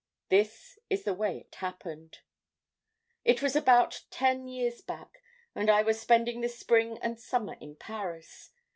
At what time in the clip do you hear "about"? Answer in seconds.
3.55-4.05